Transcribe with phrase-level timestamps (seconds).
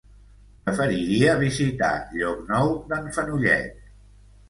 [0.69, 3.83] Preferiria visitar Llocnou d'en Fenollet.